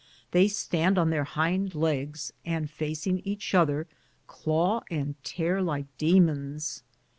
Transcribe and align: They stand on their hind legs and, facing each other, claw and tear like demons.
They 0.31 0.47
stand 0.47 0.97
on 0.97 1.11
their 1.11 1.25
hind 1.25 1.75
legs 1.75 2.33
and, 2.43 2.71
facing 2.71 3.19
each 3.19 3.53
other, 3.53 3.85
claw 4.25 4.81
and 4.89 5.13
tear 5.23 5.61
like 5.61 5.95
demons. 5.99 6.81